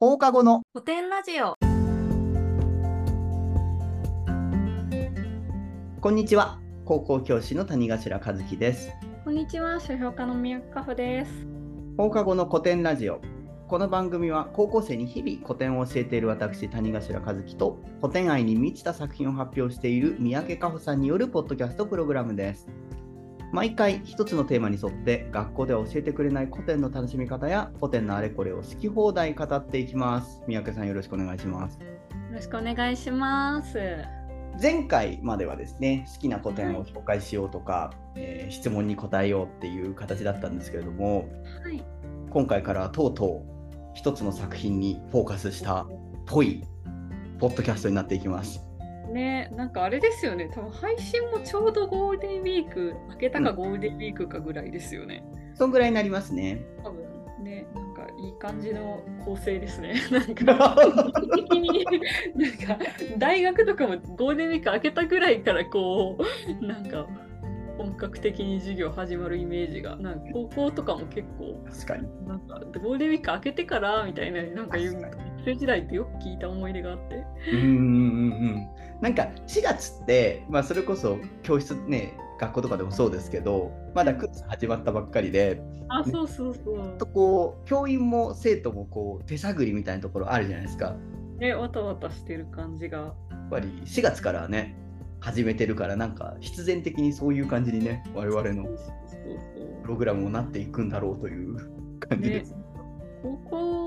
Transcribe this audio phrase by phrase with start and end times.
[0.00, 0.62] 放課後の。
[0.72, 1.56] 古典ラジオ。
[6.00, 6.60] こんにちは。
[6.84, 8.92] 高校教師の谷頭和樹です。
[9.24, 9.80] こんにちは。
[9.80, 11.32] 書評家の宮カフです。
[11.96, 13.20] 放課後の古典ラジオ。
[13.66, 22.68] この番組は高校生に日々古典を教えている私谷頭和樹と古典愛に満ちた作品を発表している三宅佳穂さんによるポッドキャストプログラムです
[23.52, 30.42] 毎回一つのテーマに沿って学校では教えてくれない古典の楽しみ方や古典のあれこれを好き放題語っていきます。
[30.46, 31.78] 三宅さんよろしくお願いします。
[31.78, 31.86] よ
[32.32, 33.78] ろしくお願いします。
[34.60, 41.28] 前回まではですね好きな古典を紹介しようとか、えー質問に答えようっていう形だったんですけれども
[41.62, 41.82] はい。
[42.30, 43.58] 今回からはとうとう
[43.94, 45.86] 一つの作品にフォーカスした
[46.26, 46.64] ぽい
[47.38, 48.67] ポッドキャストになっていきます。
[49.08, 50.48] ねなんかあれですよね。
[50.52, 56.64] 多分配信もちょうどゴールデンウィーク明けたかゴールデンウィークかぐらいですよね、そんぐらいになりますね。
[56.82, 57.08] 多分。
[57.42, 59.94] ねなんかいい感じの構成ですね。
[60.10, 60.76] なんかなん
[62.56, 62.78] か
[63.16, 66.18] 大学とかもゴールデンウィーク明けたぐらいからこ
[66.60, 67.06] うなんか
[67.76, 72.08] 本格的に授業始まるイメージがなんか高校とかも結構確かに。
[72.26, 75.00] なんかゴールデンウィーク明けてからみたいななんか言う
[75.48, 78.68] 生時代ってよく聞いた思い出があってうんうん。
[79.00, 90.94] なんか4月って、まあ、それこそ教室ね学校とかでもそうですけどまだクラス始まったばっかりであそうそうそうとこう教員も生徒もこう手探りみたいなところあるじゃないですか。
[91.38, 94.76] ねわたわたしてる感じがやっぱり4月からね
[95.20, 98.64] 始めてるからなんか必然的にそういう感じにね我々の
[99.82, 101.56] プログラムもなっていくんだろうという
[102.00, 102.54] 感じねです。
[103.22, 103.77] 高校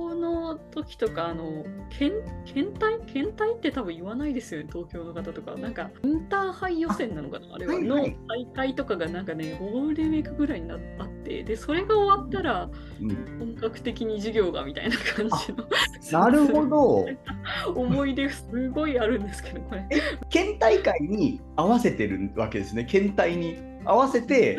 [0.54, 8.10] の時とかあの検検体検体って多分言わないですよね東京の方とかなんかインターハイ予選なのかなあれは、はいはい。
[8.10, 12.70] の大会とかがなんかねゴールデンウィークぐらいになあってでそれが終わったら
[13.02, 13.40] うん。
[13.40, 15.66] 本格的に授業がみたいな感じの。
[16.12, 17.06] なるほど。
[17.76, 19.88] 思い出すごいあるんですけどこれ。
[20.30, 22.86] 県大会に合わせてるわけですね。
[22.86, 24.58] 県大に合わせて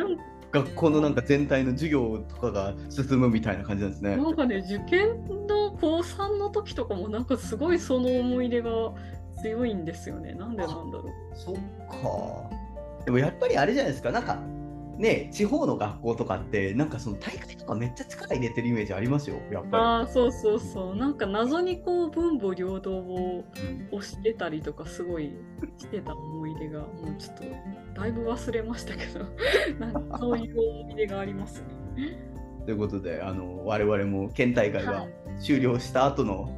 [0.52, 4.16] 学校のなんか全体の授業とかが進むみたいな感じなんですね。
[4.16, 8.70] なんかね受験の高3の時とかもなんかすごいその思い出が
[9.42, 11.62] 強いんですよねなんでなんだろうそっか。
[13.04, 14.12] でもやっぱりあれじゃないですか。
[14.12, 14.38] なんか
[15.02, 19.36] ね地方の学校とかってなんかその大会とかめっちゃ力入れてるイメージありますよ。
[19.50, 23.44] やっぱああそうそうそうなんか謎にこう文武両道を
[23.92, 25.32] 推してたりとかすごい
[25.76, 29.26] してた思い出がもうちょっとだいぶ忘れましたけど
[29.84, 31.62] なんかそういう思い出があります
[31.96, 32.16] ね。
[32.64, 36.50] ということであの我々も県大会がはい終了した後の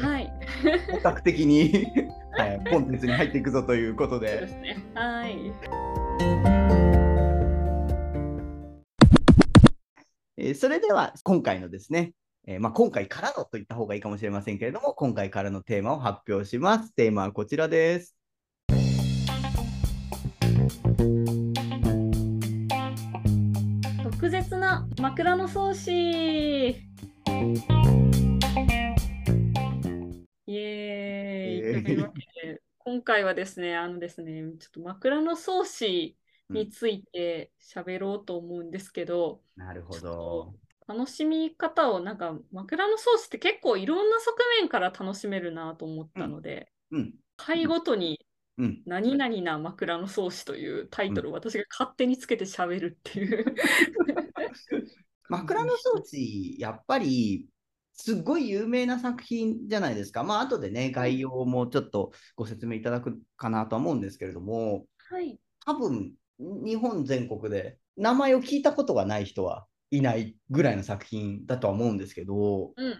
[0.00, 0.30] はい、
[0.92, 1.86] 本格的に、
[2.32, 4.76] はい、 コンテンツに入っていくぞということそうでですね。
[4.94, 6.57] はい。
[10.48, 12.14] えーそれでは今回のですね、
[12.46, 16.94] えーまあ、今回からのと言った方がいいかもしれませんけれども今回からのテーマを発表します。
[16.94, 18.16] テーマはこちらです。
[24.02, 26.80] 特別な枕草子イ
[30.56, 32.06] エーイ。
[32.78, 36.16] 今回はですね、あのですね、ちょっと枕草子
[36.50, 40.54] について喋ろうと思うんですけど、なるほど。
[40.86, 47.14] 楽しみ方をなんか枕草子って結構いろんな側面から楽しめるなと思ったので、うん。
[47.36, 48.18] 回ごとに
[48.56, 53.44] うん何々な枕草子というタイトルを私が勝手につけて喋るっていう。
[55.28, 57.46] 枕草子やっぱり
[57.92, 60.24] すっごい有名な作品じゃないですか。
[60.24, 64.86] まあ後でね概要もちょっとご説明いただくかなとは思うんですけれども。
[65.10, 65.38] はい。
[65.64, 72.94] 多分日本全国で名前を聞いたことがない人はいないぐらいの作品だとは思うんですけどうんうん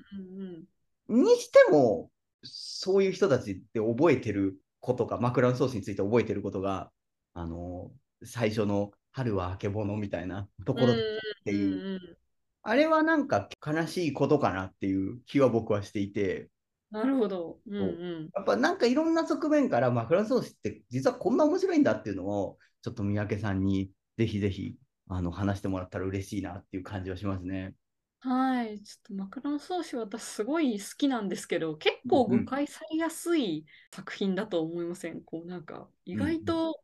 [1.08, 1.22] うん。
[1.22, 2.10] にしても
[2.42, 6.90] そういう人たちって覚えてることが枕草子について覚えてることが
[7.34, 7.90] あの
[8.24, 10.96] 最初の「春はあけぼの」みたいなところっ
[11.44, 12.18] ていう、うんうん
[12.62, 16.50] あれはなんか悲しいことかなっていう気は僕はしていて
[16.90, 17.58] なるほど。
[17.66, 18.30] うんうん。
[18.34, 24.76] やっぱなんかいろんな側面から枕草子って実はこんな面白いんだっていうのをちょっと三宅さんにぜひぜひ
[25.08, 27.74] あの話してもらったら嬉しいなっていう感じはしますね。
[28.20, 28.82] はい。
[28.82, 33.64] ちょっと枕草子私すごい好きなんですけど、結構うんうん誤解されやすい
[33.94, 35.22] 作品だと思いません？
[35.22, 36.80] こうなんか意外と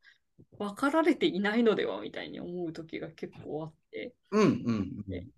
[0.58, 5.28] 分かられていないのではみたいに思う時が結構あって、うんうんうん。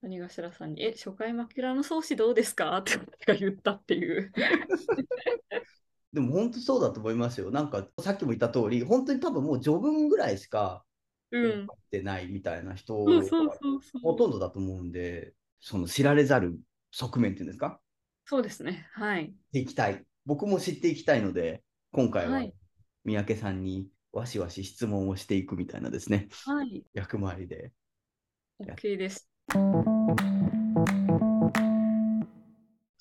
[0.00, 2.78] 谷頭さんに、え、初回枕草子どうですか？
[2.78, 2.98] って
[3.38, 4.32] 言ったっていう。
[6.12, 7.50] でも本当そうだと思いますよ。
[7.50, 10.84] なんかさっきも言った通り、本当に多分もう序文ぐらいしか
[11.30, 11.66] うん。
[11.66, 13.06] 書いてないみたいな人う。
[14.02, 16.58] ほとんどだと思うんで、その知られざる
[16.90, 17.80] 側面っていうんですか？
[18.26, 18.86] そうですね。
[18.92, 19.34] はい。
[19.52, 20.04] ていきたい。
[20.26, 21.62] 僕も知っていきたいので、
[21.92, 22.54] 今回ははい
[23.04, 26.84] 三宅さんにわしわし質問をしていくみたいなですね、はい。
[26.94, 27.72] 役回りで。
[28.58, 29.28] や OK です。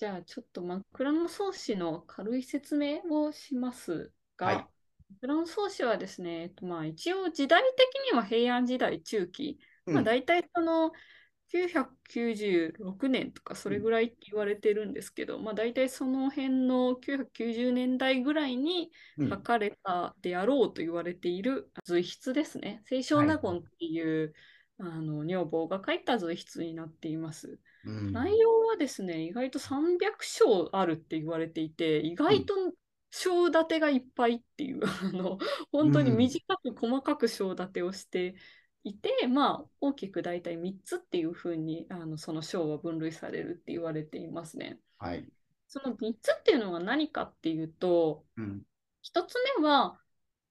[0.02, 4.68] じゃあ、ちょっと枕草子の軽い説明をしますが、はい。
[5.22, 10.92] 枕草子はですね、えっとまあ、一応時代的には平安時代中期、まあ、うん大体その
[11.54, 18.90] 996年とかそれぐらいって言われてるんですけど、まあ、大体その辺の990年代ぐらいに
[19.20, 19.30] うん。
[19.30, 22.82] 書かれたであろうと言われている随筆ですね。
[22.88, 24.34] 清少納言っていう、
[24.82, 27.60] あの女房が書いた随筆になっています。
[27.86, 32.54] うん内容はですね、意外と300章あるって言われていて、意外と
[33.10, 35.38] 章立てがいっぱいっていう、 あの
[35.72, 38.36] 本当に短く細かく章立てをして
[38.84, 44.80] いて、まあ大きく大体3つっていうふうにあのその章は分類されるって言われていますね。
[44.98, 45.28] はい。
[45.68, 48.66] その3つっていうのは何かっていうと、うん。
[49.04, 50.00] 1つ目は、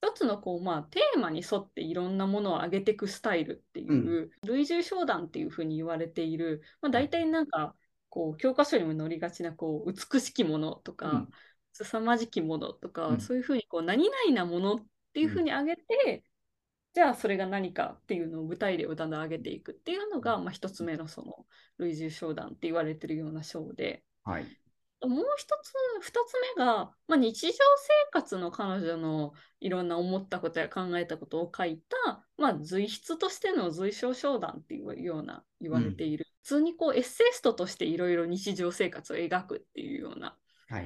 [0.03, 7.75] 一つのこう、まあ、テーマに沿っていろんなものを上げていくスタイルっていう、類重商談っていうふうに言われている、まあ、大体なんか
[8.09, 11.29] こう教科書にも載りがちなこう美しきものとか、うん。
[11.73, 13.21] 凄まじきものとか、うん。
[13.21, 14.79] そういうふうにこう何々なものっ
[15.13, 16.25] ていうふうに上げて、
[16.93, 21.47] じゃあそれが何かっていうのを具体例をだんだん上げていくっていうのが、まあ、一つ目のその
[21.79, 24.03] 類重商談って言われてるような章で。
[24.25, 24.47] はい。
[25.03, 27.59] もう一つ、二つ目が、まあ、日常生
[28.13, 40.37] 活の彼女のいろんな思ったことや考えたことを書いた、まあ、随筆としての随章商談っていうような言われている、普通にこうエッセイストとしていろいろ日常生活を描くっていうような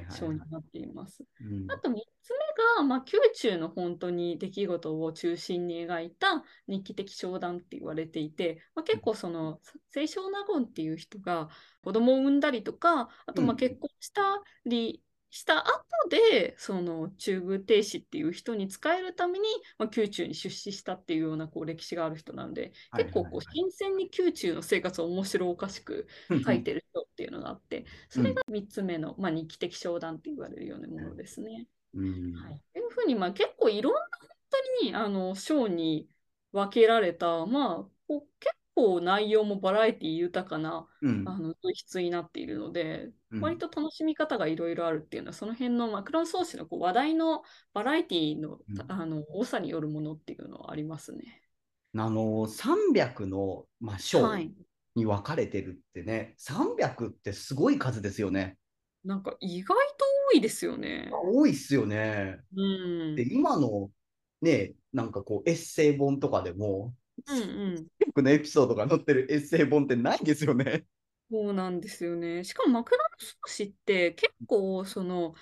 [0.09, 1.23] 章になっています。
[1.41, 1.67] うん。
[1.67, 2.39] あと3つ目
[2.77, 9.61] が、まあ、宮中の本当に出来事を中心に描いた日記的商談って言われていて、まあ、結構その
[9.93, 11.49] 清少納言っていう人が
[11.81, 13.55] 子供を産んだりとかあとまうん。
[13.55, 14.21] あ結婚した
[14.65, 15.03] り
[15.35, 19.45] した後でその中宮帝師っていう人に仕えるために、
[19.77, 26.07] まあ、宮中に出資したっていうようなこう歴史がある人なので結構こう新鮮に宮中の生活を面白おかしく
[26.45, 31.67] 書いてる人っていうのがあって、それが3つ目の、まあ、日記的商談って言われるようなものですね。
[31.93, 32.33] うん。
[32.33, 34.29] はい、というふうに、まあ、結構いろんな本
[34.79, 36.07] 当にあの章に
[36.53, 37.75] 分けられた、まあ、
[38.07, 47.43] こう結構内容もバラエティ豊かなうんあの随筆になっているので、うん割と楽しみ方がいろいろあるっていうのは、その辺のマクロン創始のこう話題の
[47.73, 51.41] バラエティの,、うんあの多さによるものっていうのはありますね。
[51.97, 54.53] あの300の、まあ、章はい。
[54.95, 58.57] に分かれてるってね、300ってすごい数ですよね。
[59.03, 61.09] なんか意外と多いですよね。
[61.11, 62.39] 多いっすよね。
[62.55, 63.15] うん。
[63.15, 63.91] で、今の
[64.41, 66.93] ね、なんかこうエッセイ本とかでも、
[67.27, 67.43] うんう
[67.75, 67.87] ん。
[68.07, 70.85] 僕のエピソードが載ってるエッセイ本ってないんですよね。
[71.31, 72.43] そうなんですよね。
[72.43, 75.33] しかも枕草子って結構その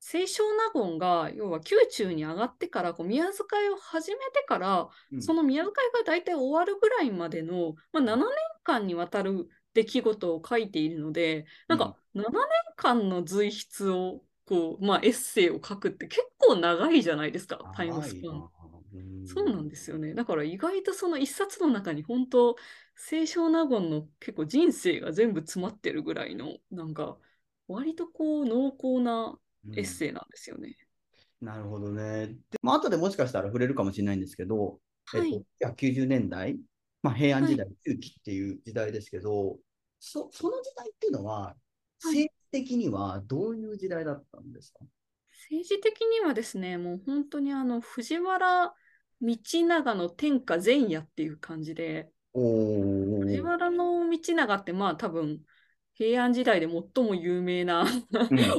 [0.00, 0.42] 清少
[0.74, 3.34] 納言が要は宮中に上がってからこう宮遣
[3.66, 8.26] いを始めてから、うんその宮遣いが大体終わるぐらいまでの、まあ、7年
[8.64, 12.30] 間にわたる出来事を書いているのでなんか7年
[12.76, 18.50] 間の随筆をこう、まあ、エッセイを書くって結構長いじゃないですかタイムスパン。
[19.26, 20.14] そうなんですよね。
[20.14, 22.56] だから意外とその一冊の中に本当、
[23.08, 27.18] 清少納言の結構人生が全部詰まってるぐらいの、なんか、
[27.68, 29.38] 割とこう濃厚な
[29.76, 30.76] エッセイなんですよね。
[31.40, 32.28] なるほどね。
[32.50, 35.32] でまあ後でもしかしたら触れるかもしれないんですけど、はい。
[35.32, 36.58] えっと、90年代、
[37.02, 39.58] まあ、平安時代、中期っていう時代ですけど、
[40.00, 41.56] そその時代っていうのは、はい
[42.02, 44.86] 政治的にはどういう時代だったんですか、
[45.50, 48.74] 政治的にはですね、もう本当にあの、藤原
[49.20, 49.36] 道
[49.66, 55.40] 長の天下前夜っていう感じで、藤原の道長ってまあ多分、
[55.94, 57.84] 平安時代で最も有名な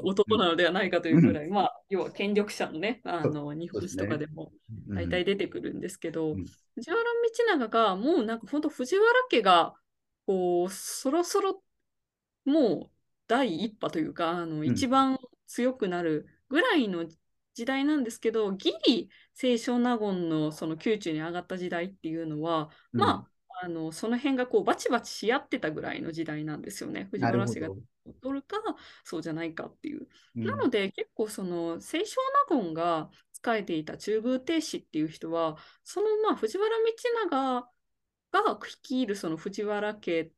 [0.04, 4.52] 男なのではないかというぐらい、まあ、要は権力者のね、あの日本史とかでも
[4.90, 6.46] 大体出てくるんですけど、うん。
[6.76, 9.74] 藤原道長がもうなんか本当藤原家が
[10.28, 11.64] こうそろそろ
[12.46, 12.90] もう
[13.28, 14.66] 第一波というかあのん。
[14.66, 17.08] 一番強くなるぐらいの
[17.54, 23.32] 時代なんですけど、ギリ清少納言のその宮中に上がった時代っていうのは、まあ
[23.64, 27.08] あのその辺がこうバチバチし合ってたぐらいの時代なんですよね。
[27.12, 27.78] 藤原氏がど。
[28.22, 28.58] 取るか
[29.04, 30.08] そうじゃないかっていう。
[30.36, 32.16] うんなので結構その清少
[32.50, 36.76] 納言が仕えていた中宮帝師っていう人はそのまあ藤原道
[37.30, 37.70] 長
[38.32, 40.32] が率いるその藤原家と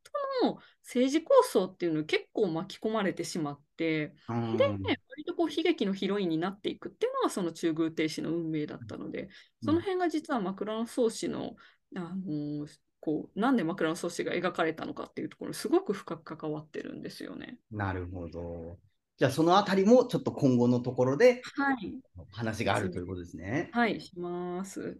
[0.43, 9.29] の政治構想っていうのに結構巻き込まれてしまってうんで、割とこう悲劇のヒロインになっていくっていうのがその中宮帝師の運命だったので
[9.63, 11.55] その辺が実は枕草子の、
[11.95, 12.67] あの
[12.99, 17.57] こうなんで枕草子が描かれたのかっていうところにすごく深く関わってるんですよね。
[17.71, 18.77] なるほど。
[19.17, 21.93] じゃあそのあたりもちょっと今後のところではい、
[22.31, 23.69] 話があるということですね。
[23.73, 24.97] はい、します。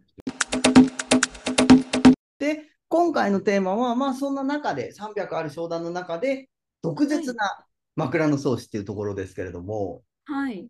[2.38, 6.50] で、今回のテーマは、まあそんな中で、300ある商談の中で、
[6.82, 10.60] 毒舌な枕草子っていうところですけれども、はい。
[10.62, 10.70] い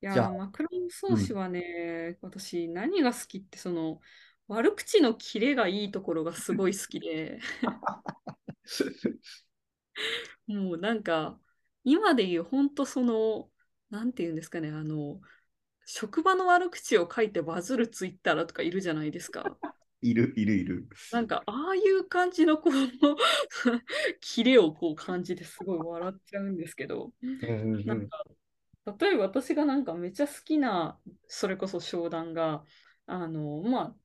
[0.00, 4.00] や枕草子はね、私何が好きってその
[4.48, 7.40] 悪口のキレがいいところがすごい好きで、
[10.46, 11.38] もうなんか
[11.84, 13.50] 今で言う本当その、
[13.90, 15.20] なんていうんですかね、あの、
[15.86, 19.58] 職場の悪口を書いてバズるツイッターとかいるじゃないですか。
[20.04, 20.88] いる、いる、いる。
[21.12, 22.72] なんかああいう感じのこう
[24.20, 27.12] キレをこう感じてすごい笑っちゃうんですけど、
[27.86, 28.24] なんか
[28.98, 32.64] 例えば私がなんかめっちゃ好きなそれこそ商談が
[33.06, 33.96] あのまあ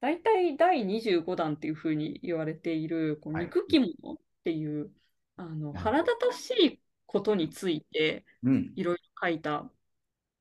[0.00, 4.92] 大体第25弾っていうふうに言われているこうはい憎き者っていう、
[5.36, 8.72] あのはい腹立たしいことについてうん。
[8.76, 9.68] いろいろ書いた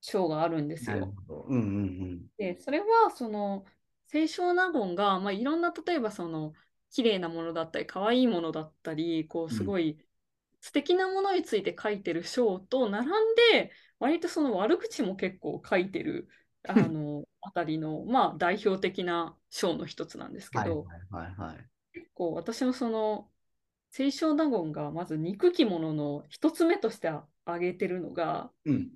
[0.02, 1.00] 章があるんですよ。
[1.00, 1.46] なるほど。
[1.50, 3.66] うんうんで、それはその
[4.12, 6.54] 清少納言が、まあ、いろんな例えばその
[6.92, 9.98] 綺麗なものだったり可愛いものだったりこうすごい
[10.62, 13.12] 素敵なものについて書いてる章と並ん
[13.52, 16.30] で割とその悪口も結構書いてる
[16.68, 20.60] あのあたりの、まあ、代表的な章の一つなんですうん。
[20.60, 21.70] はいけど、はいはいはい。
[21.94, 23.30] 結構私もその
[23.92, 27.08] 清少納言がまず憎き者の一つ目として
[27.46, 28.92] 挙げてるのがうん。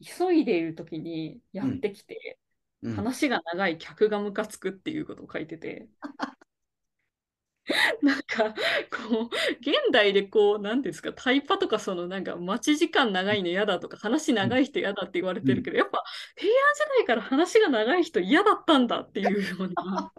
[0.00, 2.38] 急いでいる時にやってきて、
[2.82, 5.88] うん、話が長い客がムカつくっていうことを書いてて。
[8.02, 8.54] なんか
[8.90, 9.28] こう
[9.60, 16.02] 現代でこう何ですかタイパとかそのなんか待ち時間長いの嫌だとか話長い人嫌だって言われてるけど、やっぱ
[16.36, 20.12] 平安時代から話が長い人嫌だったんだっていうような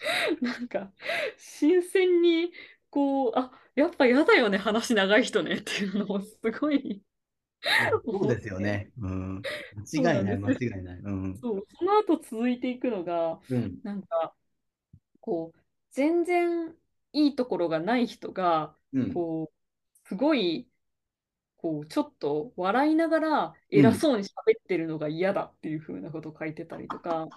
[0.40, 0.92] なんか
[1.36, 2.52] 新鮮に
[2.90, 7.02] こうあやっぱ嫌だよね話長い人ねっていうのをすごい
[8.04, 8.90] そうですよね。
[9.00, 9.42] うん。
[9.92, 10.98] 間違いない、間違いない。
[10.98, 11.38] うん。
[11.40, 13.78] そうその後続いていくのがうん。
[13.82, 14.34] なんか、
[15.20, 15.58] こう、
[15.90, 16.74] 全然
[17.12, 19.12] いいところがない人が、うん。
[19.12, 20.68] こう、すごい、
[21.56, 27.28] こう、ちょっと笑いながら偉そうに喋ってるのが嫌だっていうふうなことを書いてたりとか、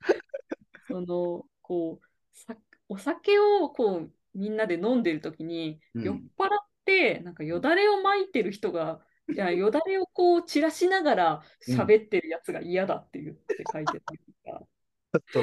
[0.88, 2.56] その、こう、さ
[2.88, 14.66] お酒をこう、みんなで飲んでる時に、うん酔っ払って、なんかよだれをまいてる人が、いや、よだれをこう散らしながら喋ってるやつが嫌だって言って書いてたか、
[15.12, 15.40] ちょっと、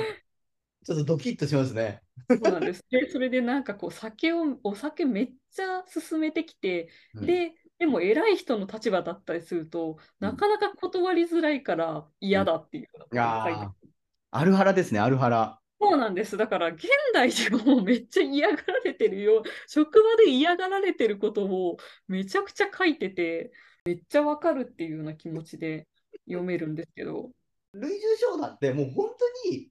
[0.86, 2.02] ちょっとドキッとしますね。
[2.30, 2.84] そうなんです。
[2.90, 13.88] で、それでなんかこう酒を、お酒めっちゃ勧めてきて、うん、で、でも偉い人の立場だったりすると、なかなか断りづらいから嫌だっていうようなことを書いてあー
[14.34, 15.60] アルハラですね、アルハラ。
[15.82, 16.38] そうなんです。
[16.38, 19.44] だから現代でもめっちゃ嫌がられてるよ。
[19.68, 23.52] 職場で嫌がられてることをめちゃくちゃ書いてて、
[23.86, 25.88] めっちゃわかるっていうような気持ちで
[26.28, 27.32] 読めるんですけど。
[27.74, 29.10] 類従商談ってもう本
[29.44, 29.70] 当に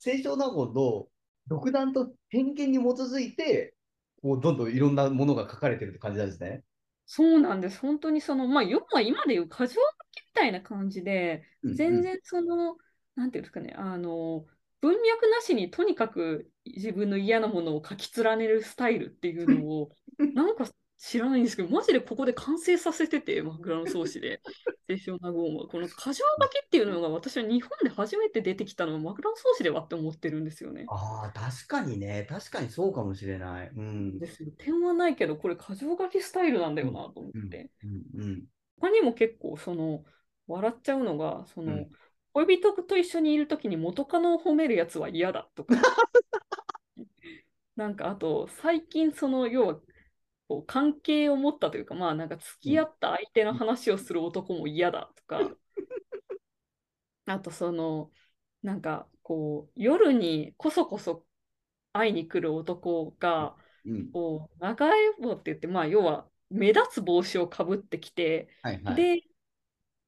[0.00, 1.06] 清少納言の
[1.46, 3.74] 独断と偏見に基づいて、
[4.22, 6.62] こうどんどんいろんなものが書かれてるって感じなんですね。
[7.06, 7.78] そうなんです。
[7.80, 9.80] 本当にその、まあ、要は今でいう箇条書きみ
[10.32, 12.76] たいな感じで、うん全然その、
[13.14, 14.46] なんていうんですかね、あの、
[14.80, 19.90] 文脈なしにとにかく自分の嫌なものを書き連ねるスタイルっていうのを、
[20.34, 24.40] なんか知らないんですけど、マジでここで完成させてて、枕草子で、
[24.86, 25.66] 清少納言は。
[25.66, 30.86] この箇条書きっていうのが私は日本で初めて出てきたのは枕草子ではって思ってるんですよね。
[30.88, 33.70] ああ、確かにね、確かにそうかもしれない。
[33.74, 34.18] うん。
[34.18, 34.50] ですよ。
[34.56, 37.70] 点はないけど、これ箇条書きスタイルなんだよなと思うんって。
[37.82, 38.44] うんうん
[38.76, 40.04] 他にも結構その
[40.46, 41.90] 笑っちゃうのがその、うん
[42.34, 45.76] 恋人と一緒にいる時に元カノを褒めるやつは嫌だとか
[47.76, 49.80] なんかあと最近その要は
[50.48, 55.40] こう関係を持ったというかまあなんか付き合った相手の話をする男も嫌だとか、
[57.26, 58.10] あとその
[58.62, 61.24] なんかこう夜にこそこそ
[61.92, 64.10] 会いに来る男がうん。
[64.12, 68.94] こう長い棒って言ってまあ要は目立つ帽子をかぶってきてはいはい。
[68.94, 69.22] で、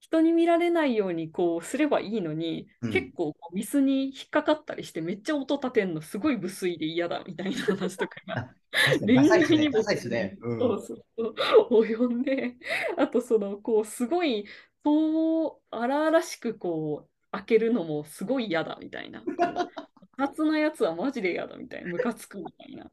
[0.07, 8.55] 人に見られないようにこうすればいいのに、うん結構ミスに引っかかったりして、めっちゃ音立てんのすごい無粋で嫌だみたいな話とかが
[9.01, 9.31] 恋。
[9.31, 9.79] 愛 にも。
[9.79, 10.59] うん。
[10.59, 11.25] そうそうそ
[11.71, 12.55] う及んで、
[12.97, 14.47] あとそのこうすごい
[14.85, 19.25] そう荒々しくこう開けるのもすごい嫌だみたいな。
[20.19, 22.91] こう活なやつはマジで嫌だみたいな、ムカつくみたいな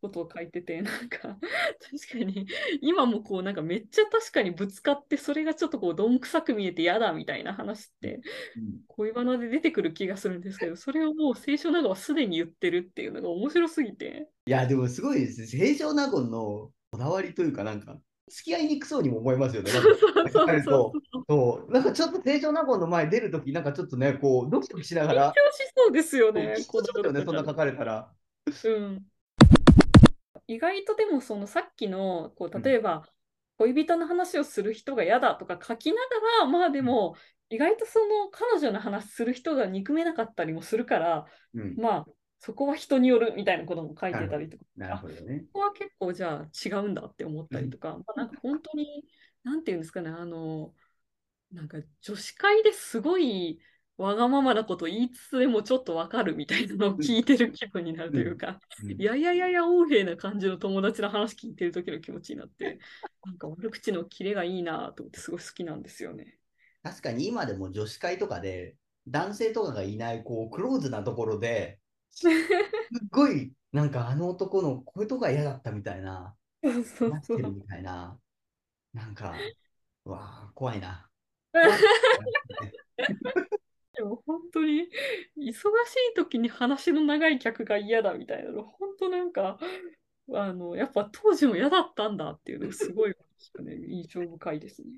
[0.00, 2.46] ことを書いてて、なんか、確かに、
[2.82, 8.20] 今もこう、なんかめっちゃ確かにぶつかって、それがちょっとこう、どんくさく見えて嫌だみたいな話って、
[8.88, 14.28] 恋バナで出てくる気がするんですけど、それをもう清少納言はすでに言ってるっていうのが面白すぎて。
[14.46, 15.46] いや、でもすごいですね。
[15.46, 19.70] 清少納言のこだわりというか、なんか、付き合いにくそうにも思いますよね。
[19.70, 19.82] そう
[20.30, 21.72] そうそうそう。
[21.72, 25.28] なんかちょっと清少納言の前出るとき、なんかちょっとね、こう、ドキドキしながら。
[25.28, 26.54] 緊張しそうですよね。
[26.58, 28.12] 緊張しよね、そんな書かれたら。
[28.64, 29.02] うん。
[30.48, 33.08] 意外とでも、そのさっきの、こう、例えば、
[33.58, 36.00] 恋人の話をする人が嫌だとか書きなが
[36.40, 37.14] ら、まあでも、
[37.48, 42.06] 意外とその彼女の話する人が憎めなかったりもするから、うん、まあ
[42.46, 49.04] そこは人によるみたいなことも書いてたりとか、なるほどね、ここは結構じゃあ違うんだって思ったりとか、まあ、なんか本当に、
[49.42, 50.72] なんていうんですかね、あの、
[51.50, 53.58] なんか女子会ですごい
[53.98, 58.60] わがままなこと言いつつでもちょっとわかるみたいなのを聞いてる気分になるというか、
[58.96, 62.78] いやいやいやいや横柄な感じの友達の話聞いてる時の気持ちになって、
[63.24, 66.38] なんか悪口のキレがいいなと思ってすごい好きなんですよね。
[66.84, 68.76] 確かに今でも女子会とかで
[69.08, 71.80] 男性とかがいないこうクローズなところで
[72.16, 72.32] すっ
[73.10, 78.18] ごい、なんかあの男のこういうとこが嫌だったみたいな、そうそうなみたいな、
[78.94, 79.34] なんか、
[80.06, 81.08] うわあ、怖いな。
[83.94, 84.88] でも本当に
[85.38, 89.58] 忙しい時に話の長い客が嫌だみたいなの、本当なんか、
[90.32, 94.88] あのやっぱ当時も嫌だったんだっていうのすごい、ね、印象深いですね。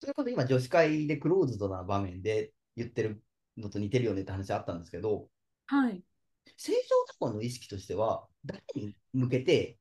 [0.00, 3.22] それこそ今女子会でクローズドな場面で言ってる
[3.56, 5.28] のと似てるよねって話あったんですけど、
[5.66, 6.02] はい。
[6.56, 6.78] 正常
[7.26, 9.78] 過去の意識としては、誰に向けて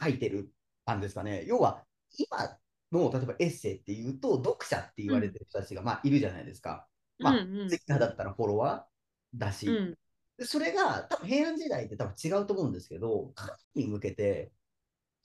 [0.00, 0.52] 書いてる
[0.94, 1.44] んですかね。
[1.46, 1.84] 要は、
[2.18, 2.58] 今
[2.92, 6.86] の例えばエッセイっていうと、読者って言われてる人たちが、まあ、いるじゃないですか。
[7.18, 9.98] まあ、ツイッターだったらフォロワーだし、うん、
[10.36, 14.52] でそれが多分平安時代って多分違うと思うんですけど、誰に向けて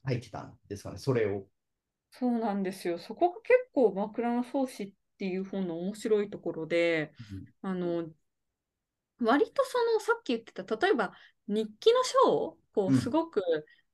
[0.07, 1.45] 書いてたんですかね、それを。
[2.11, 2.97] そうなんですよ。
[2.97, 7.13] そこが結構、枕草子っていう本の面白いところで、
[7.63, 8.09] うん、あの
[9.21, 11.13] 割とそのさっき言ってた例えば
[11.47, 13.41] 日記の章こうすごく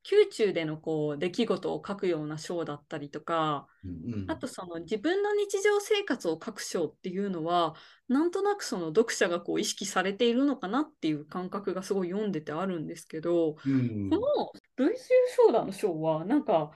[0.09, 7.75] 宮中でのこう出来事を書くような章だったりとか、うんうん、あとその自分の日常生活を書く章っていうのは
[8.07, 15.03] なんとなくその読者がこう意識されているのかなっていう感覚がすごい読んでてあるんですけど、うん、この「類集
[15.45, 16.71] 章談」の章はなんか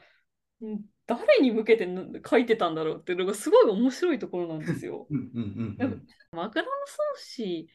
[1.07, 1.87] 誰に向けて
[2.29, 5.07] 書いてたんだろうっていうのがすごい面白いところなんですよ。
[6.31, 7.69] 枕草子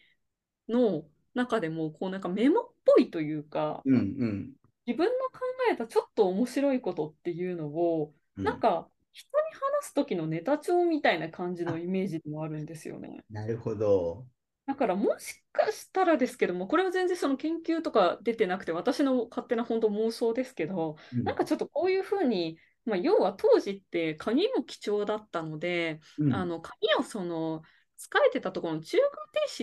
[0.68, 4.52] の中でもこうなんかメモっぽいというか、うんうん、
[4.87, 5.40] 自分の考
[5.72, 9.44] えたちょっと面白いことっていうのを、うん、なんか人に
[9.81, 13.24] 話す時のネタ帳みたいな感じのイメージでもあるんですよね。
[13.31, 14.26] なるほど。
[14.66, 27.62] だからもしかしたらですけども、これは全然その研究とか出てなくて、私の勝手な本当妄想ですけど、うん、なんかちょっとこういうふうに、まあ、要は当時って鍵も貴重だったので、うん、あの鍵をその
[27.98, 29.07] 疲れてたところの中宮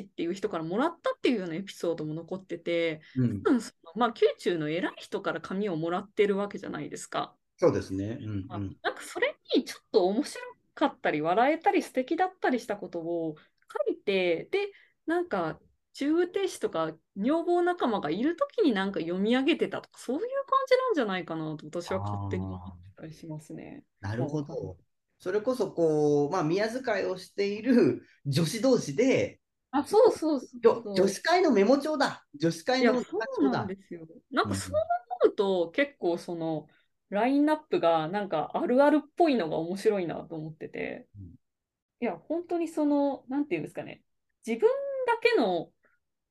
[0.02, 7.36] っていう人からもらったっていうようなエピソードも残ってて、うん、多分そのまあ、宮中の偉い人から紙をもらってるわけじゃないですか。
[7.58, 8.18] そうですね。
[8.22, 8.48] うん、うん、
[8.82, 10.42] なんかそれにちょっと面白
[10.74, 14.72] かったり、笑えたり、素敵だったりしたことを書いて、で、
[15.06, 15.60] なんか
[15.94, 20.30] 中宮亭主とか女房仲間がいるときになんか読み上げてたとか、そういう感
[20.68, 22.60] じなんじゃないかなと私は勝手に思っ
[22.98, 23.84] たりしますね。
[24.02, 24.78] なるほど。
[25.20, 29.40] それこそこう、まあ、宮遣いをしている女子同士で、
[29.76, 32.24] あ、そうそうそう女子会のメモ帳だ。
[32.36, 33.60] 女子会のメモ帳だ。
[33.60, 34.08] なんですよ。
[34.32, 34.76] なんかそう
[35.24, 36.68] 思うと、うん、結構その、
[37.10, 44.04] ラインナップがなんかあるあるっぽいのが面白いなと思ってて、うん、いや、本当にその、なんていうんですかね、
[44.46, 44.70] 自分
[45.08, 45.72] だけの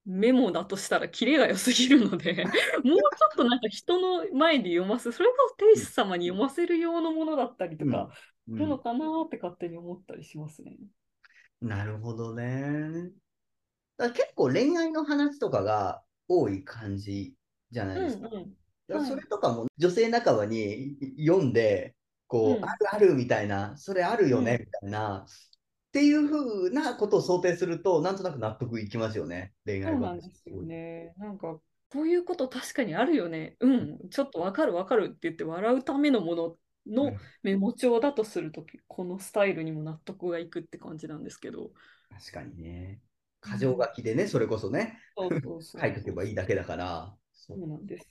[0.04, 2.34] メモだとしたらキレが良すぎるので
[2.84, 8.10] もうちょっとなんか人の前で読ますそれこそ天使様に読ませる用のものだったりとか
[8.48, 10.76] するのかなって勝手に思ったりしますね。
[11.60, 13.12] うん、なるほどね。
[13.96, 17.34] だ結構恋愛の話とかが多い感じ
[17.70, 18.28] じゃないですか。
[18.32, 18.56] うん
[18.88, 21.94] うん、それとかも女性仲間に読んで
[22.26, 31.12] こう、うん、あるあるみたいなそれあるよね、みたいなっていうふうなことを想定すると、なんとなく納得いきますよね、恋愛そうなんですよね。
[31.18, 31.58] なんか、
[31.92, 33.56] こういうこと確かにあるよね。
[33.60, 41.72] うん、ちょっとわかるわかるって言って笑うためのもののメモ帳だとすると、このスタイルにも納得がいくって感じなんですけど。
[42.10, 43.02] 確かにね。
[43.42, 45.80] 箇条書きでね、それこそね、そうそうそう。
[45.80, 47.14] 書いておけばいいだけだから。
[47.32, 48.08] そうなんです。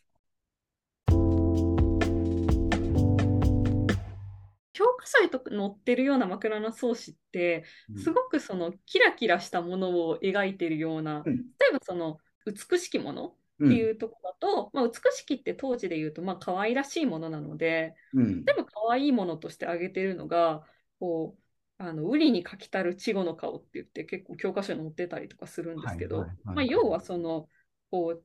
[4.74, 7.63] 教科書に載ってるような枕草子って
[7.98, 13.67] すごくそのキラキラしたものを描いてるような、うん、例えばその美しきものうん。
[13.67, 18.44] っていうところだと、まあ、美しきって当時で言うと、まあ可愛らしいものなので、うん。
[18.44, 20.65] でも可愛いものとして挙げてるのが、
[21.00, 21.41] こう、
[21.84, 27.50] あの、ウリにかきたる稚語の顔って言って結構教科書に載ってたりとかするんですけど、まあ、要はその、
[27.89, 28.24] こう、ちっ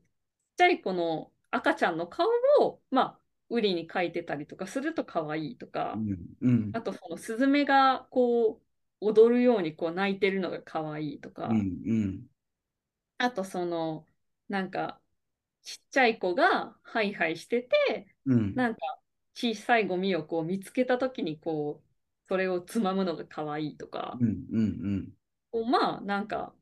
[0.57, 2.27] ちゃい子の赤ちゃんの顔
[2.61, 6.71] を、まあ、ウリに描いてたりとかすると可愛いとか、うんうん。
[6.75, 8.67] あとそのスズメがこう
[9.01, 12.27] 踊るようにこう鳴いてるのが可愛いとか、うんうん。
[13.19, 14.07] あとその
[14.49, 15.01] なんか
[15.63, 18.55] ちっちゃい子がハイハイしててうん。
[18.55, 18.81] なんか
[19.35, 21.86] 小さいゴミをこう見つけた時にこう
[22.29, 25.09] それをつまむのが可愛いとか、うんうん
[25.51, 26.53] こうまあなんか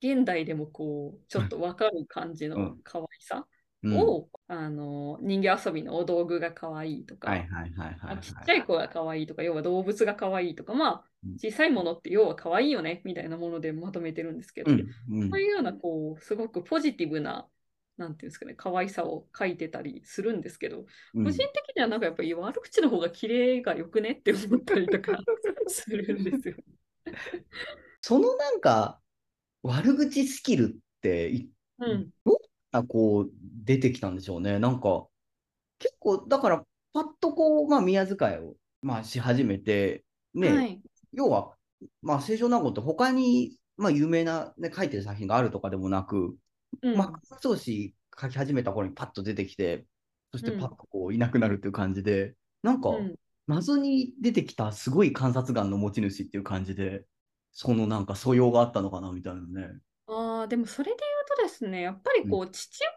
[0.00, 3.44] 現代でもこうちょっとわかる感じの可愛さうん。
[3.44, 3.48] うん
[3.90, 15.30] を、あの人形遊びのお道具が可愛いとか、はいはいはいはいはいちっちゃい子が可愛いとか、要は動物が可愛いとか、まあうん、小さいものって要は可愛いよねみたいなものでまとめてるんですけど、うんうん。
[15.30, 17.46] そういうような、こう、すごくポジティブな、
[17.98, 25.18] なんていうんですかね、可愛さを書いてたりするんですけど、うん個人的にはなんかやっぱり悪口の方が綺麗がよくねって思ったりとか
[25.66, 26.56] するんですよ。
[28.00, 29.00] そのなんか
[29.62, 32.10] 悪口スキルっていうん。
[32.70, 33.30] あこう
[33.64, 34.58] 出てきたんでしょうね。
[34.58, 35.06] なんか
[35.78, 40.80] 結構だからパッとこう、まあ、宮遣いを、まあ、し始めて、ねはい。
[41.12, 41.54] 要は、
[42.02, 46.36] まあ、清少納言って他に、まあ、有名な、ね、書いてる作品があるとかでもなく、
[46.82, 46.96] うん。
[46.96, 49.86] まあ、草子書き始めた頃にパッと出てきて、
[50.32, 53.14] そしてうんパッとこういなくなるっていう感じで、なんかうん
[53.48, 57.04] 謎に出てきたすごい観察眼の持ち主っていう感じで、
[57.52, 59.80] そのなんか素養があったのかなみたいなね。
[60.06, 62.96] ああ、でもそれで言うとですね、やっぱりこう、父親が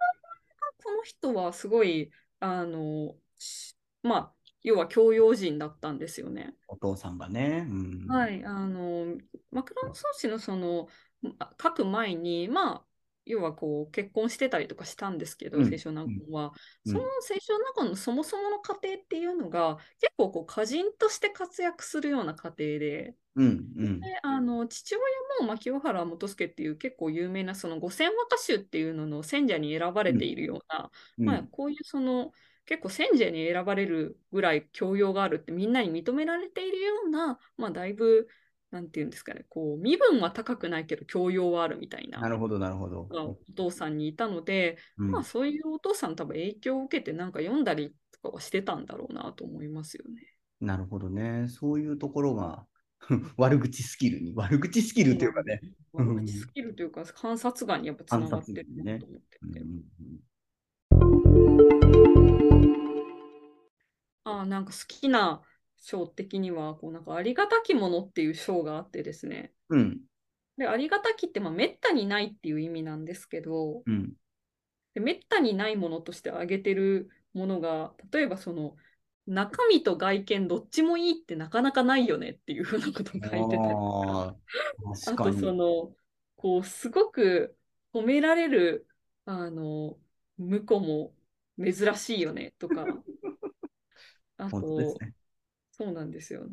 [0.83, 6.53] この人はすごい、あの、しまあ、要は教養人だったんですよね。
[6.67, 7.65] お父さんがね。
[7.69, 9.17] うん、はい、あの、
[9.51, 10.87] 枕草子のその、
[11.39, 12.85] あ書く前に、まあ、
[13.25, 16.51] 要はこう結婚してたりとかしたんですけど、うん清少納言は、
[16.85, 23.45] うんその清少納言のそもそもの家庭っていうのが結構こう歌人として活躍するような家庭で、うん
[23.77, 23.99] うん。
[23.99, 31.25] であの父親も牧原元助っていう結構有名なその五千和歌集っていうのの選者に選ばれているような、うん。
[31.25, 32.31] まあ、こういうその
[32.65, 38.27] 結構選者に選ばれるぐらい教養があるってみんなに認められているような、まあ、だいぶ
[38.71, 43.01] なんていうんですかねこう身分は高くないけど教養はあるみたいななるほど、なるほど。
[43.11, 50.21] お父さんにいたので、うんまあ、そういうお父さん多分影響を受けてなんか読んだりとかはしてたんだろうなと思いますよね。
[50.61, 51.47] なるほどね。
[51.49, 52.65] そういうところが
[53.37, 55.59] 悪口スキルに、悪口スキルっていうかね。
[55.93, 59.59] うん悪口スキルというか観察眼にやっぱつながってるなと思ってて。
[59.59, 60.21] うんうん
[64.23, 65.41] あなんか好きな
[65.81, 69.51] 章的にはこうなんかありがたきものっていう章があってですね。
[69.69, 69.99] うん
[70.57, 74.13] でありがたきってまあめったにないっていう意味なんですけど、うん
[74.93, 78.75] でめったにないものとして挙げてるものが例えばその
[79.25, 83.71] 中身と外見どっちもいいってなかなかないよねっていうふうなことを書いてたりとか
[84.27, 84.35] あ
[85.07, 85.57] あ、とそに。
[85.57, 85.95] の
[86.35, 87.55] こうすごく
[87.93, 88.85] 褒められる
[89.25, 89.97] あの
[90.37, 91.13] 婿も
[91.57, 92.85] 珍しいよねとか
[94.37, 95.13] あとね。
[95.81, 96.47] そうなんですよ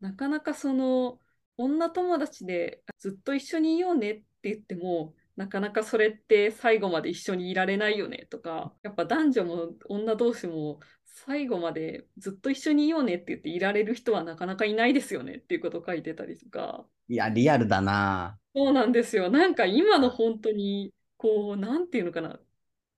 [0.00, 1.18] なかなかその
[1.56, 16.84] 女友達でずっと一緒にいようねって言ってもなかなかそれって最後まで一緒にいられないよねとかやっぱ男女も女同士も最後までずっと一緒にいようねって言っていられる人はなかなかいないですよねっていうことを書いてたりとか。
[17.08, 18.38] いや、リアルだな。
[18.54, 19.30] そうなんですよ。
[19.30, 22.38] なんか今の本当に、こう、なんていうのかな、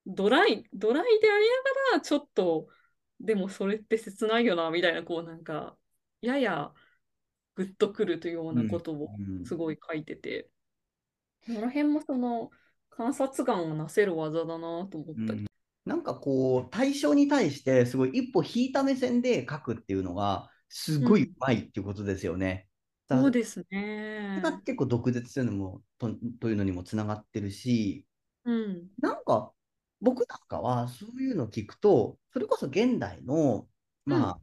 [0.05, 2.69] ドライ、ドライでありながら、ちょっと、
[3.19, 5.77] でもそれって切ないよな、みたいな、こう、なんか、
[6.21, 6.73] やや
[7.55, 10.49] グッとくるというようなことをうんすごい書いてて、
[11.45, 12.51] この辺もその、
[12.89, 15.47] 観察眼をなせる技だなと思ったり。
[15.85, 22.67] なんかこう、対象に対して、すごい一歩引いた目線で書くっていうのが、すごいうまいっていうことですよね。
[23.07, 24.41] だそうですね。
[24.43, 28.05] が結構毒舌というのもとというのにもつながってるし、
[28.43, 28.87] うん。
[28.99, 29.53] なんか
[30.01, 33.67] 僕なんかはそういうのを聞くと、それこそ現代の、
[34.05, 34.39] まあ、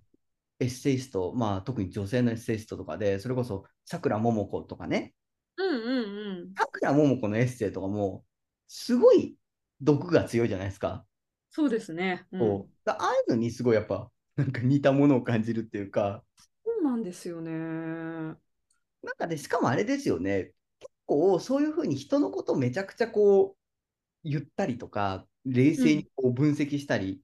[0.60, 5.14] エッセイスト、まあ、特に女性のエッセイストとかで、それこそさくらももことかね、
[5.56, 6.54] うんうんうん。
[6.54, 8.24] さくらももこのエッセイとかも、
[8.66, 9.36] すごい
[9.80, 11.04] 毒が強いじゃないですか。
[11.50, 12.26] そうですね。
[12.32, 16.24] うん、こうだああいうのにすごいやっぱ、なんか似たものを感じるっていうか、
[16.64, 17.52] そうなんですよね。
[17.52, 23.56] なんかね、しかもあれですよね、結構そういうふうに人のことをめちゃくちゃこ
[24.24, 27.20] う、言ったりとか、冷静にこう分析したりし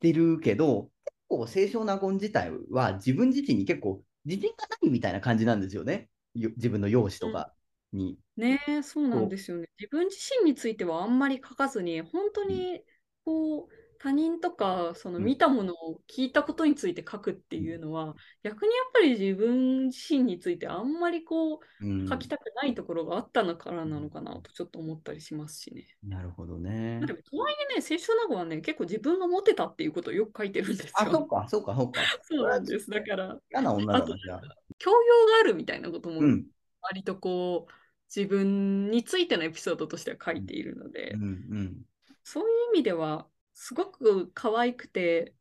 [0.00, 6.08] てるけど、結構清少納言自体は自分自身に結構自信がないみたいな感じなんですよね。
[6.34, 7.54] よ自分の容姿とか。
[7.92, 8.18] に。
[8.36, 9.68] ねえ、そうなんですよね。
[9.78, 12.82] 自分自身についてはあんまり書かずに、本当に
[13.24, 25.86] こう、他人とかそのうん見たものを聞いたことについて書くっていうのは、逆にやっぱり自分自身についてあんまりこううん書きたくないところがあったのからなのかなとちょっと思ったりしますしね。
[26.02, 27.06] なるほどねまあ。
[27.06, 31.24] でもとはいえね、青春名護はね、結構自分がモテたっていうことをよく書いてるんですあ、そよ。
[31.24, 32.00] うか、そうか、そうか。
[32.22, 32.90] そうなんです。
[32.90, 34.42] だから、嫌な女だじゃあ。
[34.78, 36.46] 教養があるみたいなこともうん。
[36.82, 37.72] 割とこう、
[38.14, 41.82] 自分についてのエピソードとしては書いているので、うんうん。
[42.24, 43.28] そういう意味では、
[43.60, 45.34] すごく可愛くて、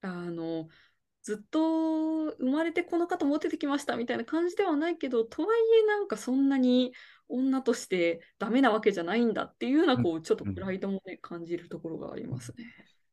[0.00, 0.68] あの、
[1.22, 6.94] ずっと生まれてこの方モテてきましたみたいな感じではないけど、とはいえなんかそんなに
[7.28, 12.64] 女としてダメなわけじゃないんだっていうような、こう、ちょっとプライドもね、感じるところがありますね。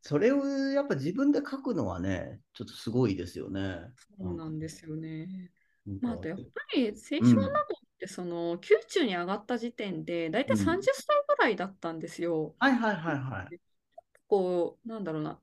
[0.02, 3.80] それをやっぱ自分で書くのはね、ちょっとすごいですよね。
[4.18, 5.52] そうなんですよね。
[5.86, 6.94] なんかまあ、あとやっぱり青
[7.24, 12.56] 春などってその宮中に上がった時点で大体うん30歳ぐらいだったんですよ。
[12.60, 13.54] はいはいはいはい。
[14.32, 15.42] こうなんだろうな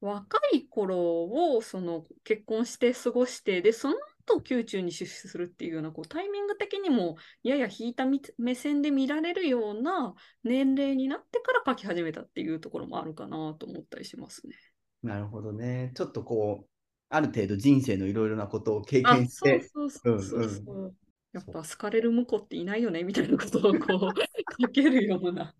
[0.00, 1.24] 若い頃
[1.56, 14.54] をその結婚して過ごしてでその後宮中に出資するっていうようなこうタイミング的にもやや引いたみ目線で見られるような年齢になってから書き始めたっていうところもあるかなと思ったりしますね。
[15.02, 15.92] なるほどね。
[15.96, 16.70] ちょっとこう、
[17.08, 20.96] ある程度人生のいろいろなことを経あ、験しそうて、そうそうそううんそう。
[21.32, 24.14] やっぱ好かれる婿っていないよねみたいなことをこう
[24.62, 25.54] 書けるような。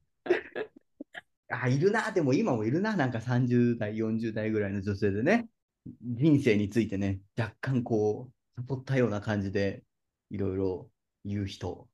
[1.50, 5.48] あ、いるな、でも今もいるな、なんか30代、40代ぐらいの女性でね、
[6.02, 9.82] 人生についてね、若干こう、悟ったような感じで、
[10.30, 10.90] いろいろ
[11.24, 11.88] 言う人。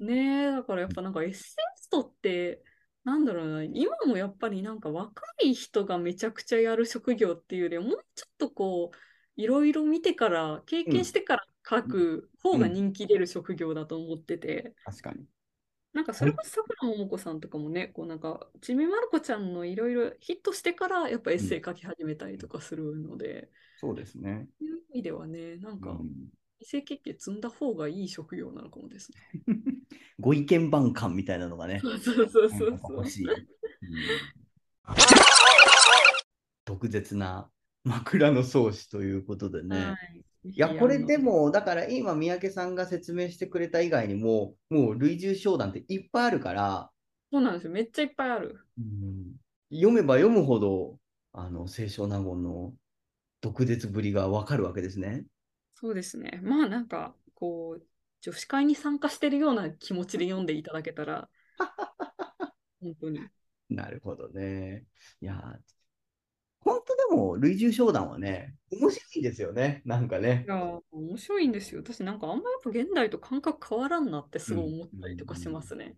[0.00, 2.62] ねえ、だからやっぱなんかエッセンストって、
[3.04, 8.96] なんだろうな、今もやっぱりなんか若い人がめちゃくちゃやる職業っていうよりは、もうちょっとこう、
[9.40, 15.24] いろいろ見てから、経験してから書く方が人気出る職業だと思ってて、確かに。
[15.92, 24.48] なんかそれこそさくらももこさんとかもね、こうなんか、ちびまる子ちゃんのいろいろヒットしてから、やっぱエッセイ書き始めたりとかするので、そうですね。
[24.58, 26.08] そういう意味ではね、なんか、うん
[26.60, 29.44] 異性結系積んだ方がいい職業なのかもですね。
[30.18, 33.08] ご意見番感みたいなのがね、そうそうそうそう欲。
[33.08, 33.26] しい。
[33.26, 33.36] うん
[36.64, 37.50] 毒舌な
[37.84, 39.76] 枕草子ということでね。
[39.76, 40.24] はい。
[40.44, 46.90] いや、これでも、だから今、三宅さんが説明してくれた以外にも、もう類重商談っていっぱいあるから、
[47.30, 47.72] そうなんですよ。
[47.72, 48.60] めっちゃいっぱいある。
[48.78, 49.36] うん
[49.70, 50.98] 読めば読むほど、
[51.34, 52.72] あの、清少納言の
[53.42, 55.26] 毒舌ぶりがわかるわけですね。
[55.74, 56.40] そうですね。
[56.42, 57.86] まあなんか、こう、
[58.20, 61.28] 女子会に参加してるような気持ちで読んでいただけたら、
[62.80, 63.20] 本当に。
[63.68, 64.86] なるほどね。
[65.20, 65.58] いや、
[67.10, 69.82] も、類重商談はね、面白いですよね。
[69.84, 70.50] なんかねい。
[70.50, 71.82] やー、面白いんですよ。
[71.82, 75.96] 私なんかあんまやっぱ現代と感覚変わらんなってすごい思ったりとかしますね。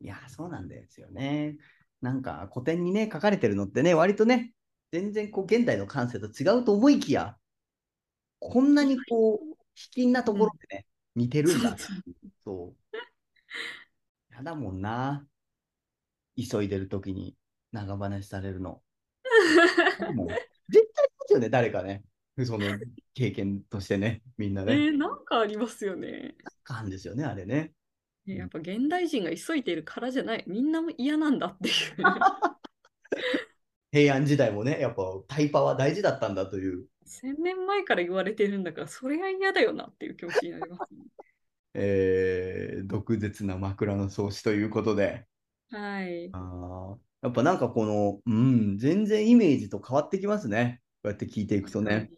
[0.00, 1.56] いや、そうなんですよね。
[2.00, 4.52] なんか古典にね、書かれてるのってね、割とね、
[4.92, 7.36] 全然こう現代の感性と違うと思いきや、
[8.38, 11.76] こんなにこう、卑近なところでね、似てるんだ。
[12.44, 12.96] そう。
[14.34, 15.26] やだもんな。
[16.36, 17.36] 急いでるときに
[17.72, 18.80] 長話されるの。
[20.68, 22.04] 絶対いますよね、誰かね。
[22.44, 22.66] その
[23.14, 24.72] 経験としてね、みんなえね。
[24.90, 26.36] ー、なんかありますよね。
[26.62, 27.72] かんですよね、あれね。
[28.26, 30.44] ねやっぱ現代人が急いでいるからじゃない。
[30.46, 31.74] みんなも嫌なんだっていう。
[33.90, 36.86] 平安時代もね、やっぱタイパは大事だったんだという。
[37.06, 41.00] 1000年前から言われてるんだから、それは嫌だよなっていう気持ちになりますね。
[41.74, 45.26] えー、毒舌な枕草子ということで、
[45.70, 46.30] はい。
[46.32, 50.80] あーやっぱなんかこの、うん、全然イメージと変わってきますね。
[51.02, 52.10] こうやって聞いていくとね。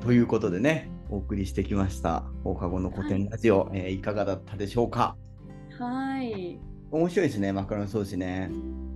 [0.00, 5.16] ということでね、お送りしてきました放課後の古典ラジオ、えーいかがだったでしょうか？
[5.78, 6.58] はい。
[6.90, 8.50] 面白いですね、枕草子ね。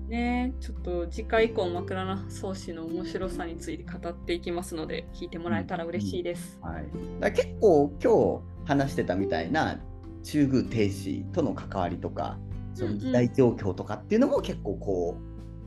[0.09, 6.59] ねちょっと次回以降、枕草子の面白さについて語っていきますので、聞いてもらえたら嬉しいです。
[6.63, 6.85] はい、
[7.21, 9.81] だ結構今日話してたみたいな
[10.23, 12.39] 中宮停止との関わりとか
[12.75, 15.17] その時代状況とかっていうのも結構こ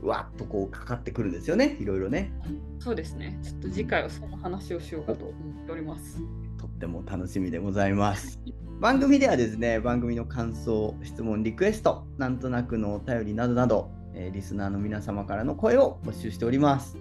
[0.02, 2.32] ううわっとこうかかってくるんですよねいろいろね
[2.78, 3.38] そうですね。
[3.42, 6.20] ちょっと次回はその話をしようかと思っております。
[6.58, 8.40] とっても楽しみでございます
[8.80, 16.98] 番組ではですね番組の感想質問リクエストなんとなくのお便りなどなど、えリスナーの皆様からの声を募集しております。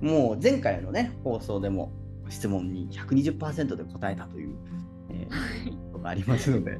[0.00, 1.92] もう前回のね、放送でも
[2.28, 4.56] 質問に120%で答えたという、
[5.10, 6.78] えー、ことがありますので、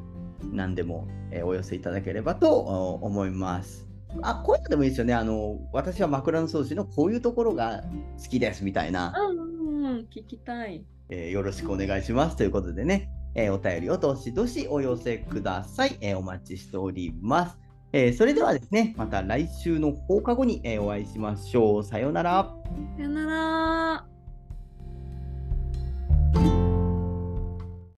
[0.53, 3.89] 何でも、えお寄せいただければと思います。
[4.23, 5.15] あこういうのでもいいですよね。
[5.15, 7.83] あの私は枕草子のこういうところが
[8.23, 9.15] 好きですみたいな。
[9.17, 9.39] うん
[9.85, 15.97] うん、聞きたい、えー、よろしくお願いしますということでね、えー、お便りをどしどしお寄せください。
[16.01, 17.68] えー、お待ちしております。
[17.93, 21.85] えー、それではですね、また来週の放課後に、えお会いしましょう。
[21.85, 22.55] さようなら。
[22.97, 24.18] さようなら。